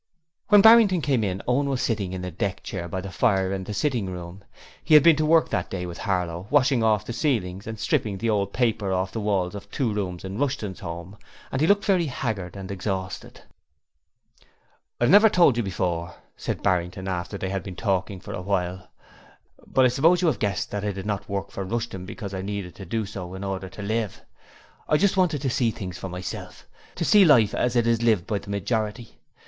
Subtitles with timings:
[0.47, 3.63] When Barrington came in Owen was sitting in a deck chair by the fire in
[3.65, 4.43] the sitting room.
[4.83, 8.17] He had been to work that day with Harlow, washing off the ceilings and stripping
[8.17, 11.17] the old paper from the walls of two rooms in Rushton's home,
[11.51, 13.41] and he looked very haggard and exhausted.
[14.99, 18.41] 'I have never told you before,' said Barrington, after they had been talking for a
[18.41, 18.87] while,
[19.67, 22.41] 'but I suppose you have guessed that I did not work for Rushton because I
[22.41, 24.19] needed to do so in order to live.
[24.89, 26.65] I just wanted to see things for myself;
[26.95, 29.19] to see life as it is lived by the majority.